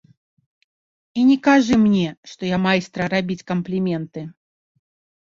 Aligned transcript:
І 1.19 1.25
не 1.29 1.35
кажы 1.49 1.79
мне, 1.85 2.09
што 2.33 2.41
я 2.55 2.63
майстра 2.67 3.03
рабіць 3.19 3.41
кампліменты. 3.55 4.29